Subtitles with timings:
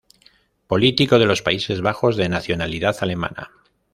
[0.65, 3.51] Político de los Países Bajos de nacionalidad alemana.